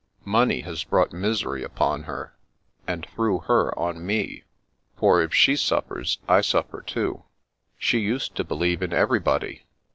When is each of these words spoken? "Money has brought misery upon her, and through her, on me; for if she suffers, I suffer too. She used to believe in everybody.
"Money 0.39 0.61
has 0.61 0.83
brought 0.83 1.13
misery 1.13 1.63
upon 1.63 2.05
her, 2.05 2.35
and 2.87 3.05
through 3.05 3.37
her, 3.41 3.71
on 3.77 4.03
me; 4.03 4.41
for 4.97 5.21
if 5.21 5.31
she 5.31 5.55
suffers, 5.55 6.17
I 6.27 6.41
suffer 6.41 6.81
too. 6.81 7.25
She 7.77 7.99
used 7.99 8.33
to 8.37 8.43
believe 8.43 8.81
in 8.81 8.93
everybody. 8.93 9.61